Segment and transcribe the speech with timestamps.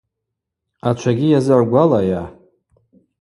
[0.89, 2.23] Ачвагьи йазыгӏгвалайа?